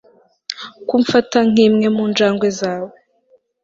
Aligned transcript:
kumfata 0.87 1.37
nkimwe 1.49 1.87
mu 1.95 2.03
njangwe 2.11 2.47
zawe 2.59 2.93